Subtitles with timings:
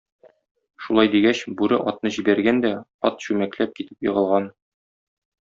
[0.85, 2.73] Шулай дигәч, бүре атны җибәргән дә,
[3.11, 4.51] ат чүмәкләп китеп егылган.